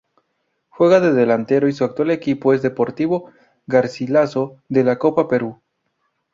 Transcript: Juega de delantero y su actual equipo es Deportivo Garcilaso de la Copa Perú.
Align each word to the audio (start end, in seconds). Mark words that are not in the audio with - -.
Juega 0.69 0.99
de 0.99 1.13
delantero 1.13 1.67
y 1.67 1.73
su 1.73 1.83
actual 1.83 2.09
equipo 2.09 2.55
es 2.55 2.63
Deportivo 2.63 3.31
Garcilaso 3.67 4.55
de 4.67 4.83
la 4.83 4.97
Copa 4.97 5.27
Perú. 5.27 5.61